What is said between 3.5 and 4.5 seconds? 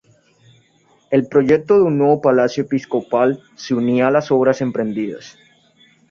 se unía a las